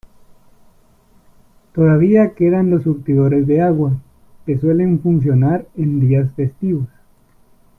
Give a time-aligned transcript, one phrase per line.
[1.75, 4.01] Todavía quedan los surtidores de agua,
[4.47, 6.87] que suelen funcionar en días festivos.